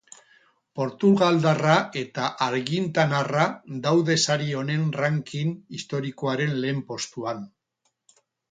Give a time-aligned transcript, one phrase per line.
[0.77, 3.45] Portugaldarra eta argintanarra
[3.85, 7.49] daude sari honen ranking historikoaren lehen postuan.